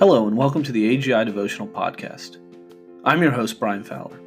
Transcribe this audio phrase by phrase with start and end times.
[0.00, 2.38] Hello, and welcome to the AGI Devotional Podcast.
[3.04, 4.18] I'm your host, Brian Fowler.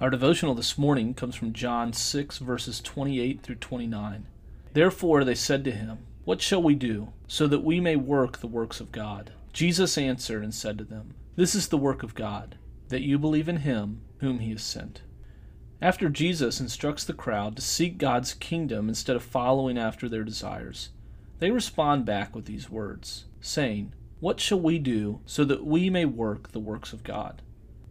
[0.00, 4.26] Our devotional this morning comes from John 6, verses 28 through 29.
[4.72, 8.48] Therefore they said to him, What shall we do, so that we may work the
[8.48, 9.30] works of God?
[9.52, 12.58] Jesus answered and said to them, This is the work of God,
[12.88, 15.02] that you believe in him whom he has sent.
[15.80, 20.88] After Jesus instructs the crowd to seek God's kingdom instead of following after their desires,
[21.40, 26.04] they respond back with these words, saying, What shall we do so that we may
[26.04, 27.42] work the works of God?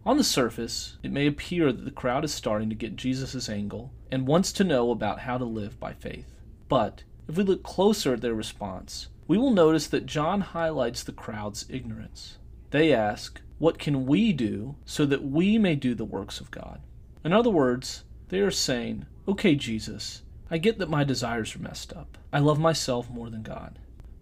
[0.06, 3.92] On the surface, it may appear that the crowd is starting to get Jesus' angle
[4.10, 6.26] and wants to know about how to live by faith.
[6.68, 11.12] But if we look closer at their response, we will notice that John highlights the
[11.12, 12.38] crowd's ignorance.
[12.70, 16.80] They ask, What can we do so that we may do the works of God?
[17.24, 21.92] In other words, they are saying, Okay, Jesus, I get that my desires are messed
[21.92, 22.18] up.
[22.32, 23.78] I love myself more than God.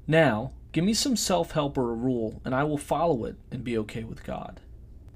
[0.07, 3.65] Now, give me some self help or a rule, and I will follow it and
[3.65, 4.61] be okay with God.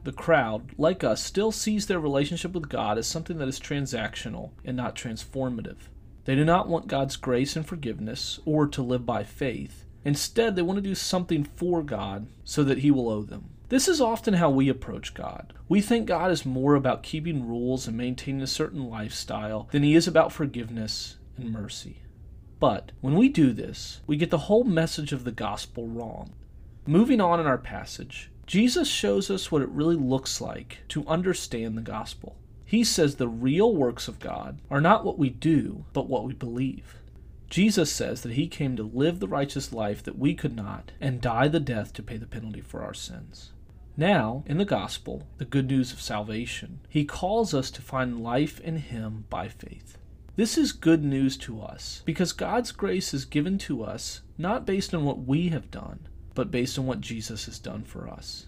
[0.04, 4.50] The crowd, like us, still sees their relationship with God as something that is transactional
[4.64, 5.88] and not transformative.
[6.24, 9.84] They do not want God's grace and forgiveness or to live by faith.
[10.04, 13.50] Instead, they want to do something for God so that He will owe them.
[13.72, 15.54] This is often how we approach God.
[15.66, 19.94] We think God is more about keeping rules and maintaining a certain lifestyle than he
[19.94, 22.02] is about forgiveness and mercy.
[22.60, 26.34] But when we do this, we get the whole message of the gospel wrong.
[26.86, 31.78] Moving on in our passage, Jesus shows us what it really looks like to understand
[31.78, 32.36] the gospel.
[32.66, 36.34] He says the real works of God are not what we do, but what we
[36.34, 36.96] believe.
[37.48, 41.22] Jesus says that he came to live the righteous life that we could not and
[41.22, 43.52] die the death to pay the penalty for our sins.
[43.96, 48.58] Now, in the gospel, the good news of salvation, he calls us to find life
[48.60, 49.98] in him by faith.
[50.34, 54.94] This is good news to us because God's grace is given to us not based
[54.94, 58.46] on what we have done, but based on what Jesus has done for us.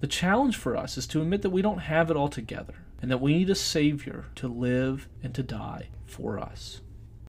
[0.00, 3.10] The challenge for us is to admit that we don't have it all together and
[3.10, 6.80] that we need a Savior to live and to die for us.